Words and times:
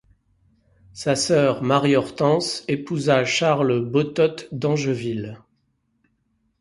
Sa 0.93 1.15
sœur 1.15 1.61
Marie-Hortense 1.61 2.65
épousa 2.67 3.23
Charles 3.23 3.85
Botot 3.85 4.37
Dangeville. 4.51 5.39